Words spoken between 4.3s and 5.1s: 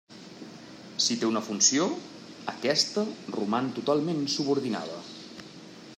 subordinada.